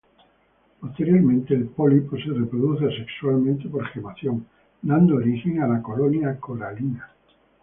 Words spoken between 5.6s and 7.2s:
a la colonia coralina.